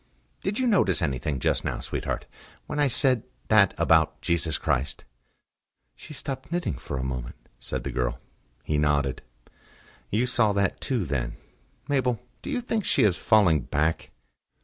"Did 0.41 0.57
you 0.57 0.65
notice 0.65 0.99
anything 0.99 1.39
just 1.39 1.63
now, 1.63 1.79
sweetheart 1.79 2.25
when 2.65 2.79
I 2.79 2.87
said 2.87 3.21
that 3.49 3.75
about 3.77 4.19
Jesus 4.19 4.57
Christ?" 4.57 5.03
"She 5.95 6.11
stopped 6.11 6.51
knitting 6.51 6.73
for 6.73 6.97
a 6.97 7.03
moment," 7.03 7.35
said 7.59 7.83
the 7.83 7.91
girl. 7.91 8.17
He 8.63 8.79
nodded. 8.79 9.21
"You 10.09 10.25
saw 10.25 10.53
that 10.53 10.81
too, 10.81 11.05
then.... 11.05 11.37
Mabel, 11.87 12.19
do 12.41 12.49
you 12.49 12.61
think 12.61 12.83
she 12.83 13.03
is 13.03 13.15
falling 13.15 13.59
back?" 13.61 14.09